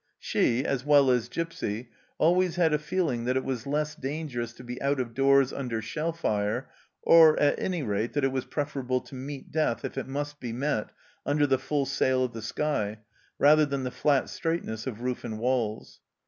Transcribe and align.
She, 0.17 0.65
as 0.65 0.83
well 0.83 1.11
as 1.11 1.29
Gipsy, 1.29 1.89
always 2.17 2.55
had 2.55 2.73
a 2.73 2.79
feeling 2.79 3.25
that 3.25 3.37
it 3.37 3.43
was 3.45 3.67
less 3.67 3.93
dangerous 3.93 4.51
to 4.53 4.63
be 4.63 4.81
out 4.81 4.99
of 4.99 5.13
doors 5.13 5.53
under 5.53 5.79
shell 5.79 6.11
fire, 6.11 6.71
or. 7.03 7.39
at 7.39 7.59
any 7.59 7.83
rate, 7.83 8.13
that 8.13 8.23
it 8.23 8.31
was 8.31 8.45
preferable 8.45 9.01
to 9.01 9.13
meet 9.13 9.51
death, 9.51 9.85
if 9.85 9.99
it 9.99 10.07
must 10.07 10.39
be 10.39 10.53
met, 10.53 10.89
under 11.23 11.45
the 11.45 11.59
full 11.59 11.85
sail 11.85 12.23
of 12.23 12.33
the 12.33 12.41
sky, 12.41 12.97
rather 13.37 13.63
than 13.63 13.83
the 13.83 13.91
flat 13.91 14.27
straitness 14.27 14.87
of 14.87 15.01
roof 15.01 15.23
and 15.23 15.37
walls. 15.37 15.99